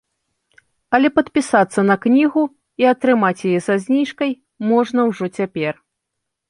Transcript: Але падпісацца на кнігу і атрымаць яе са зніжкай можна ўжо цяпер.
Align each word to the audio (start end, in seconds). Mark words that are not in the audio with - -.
Але 0.97 1.11
падпісацца 1.17 1.79
на 1.91 1.95
кнігу 2.05 2.43
і 2.85 2.89
атрымаць 2.93 3.45
яе 3.51 3.59
са 3.67 3.75
зніжкай 3.85 4.31
можна 4.73 4.99
ўжо 5.13 5.25
цяпер. 5.37 5.73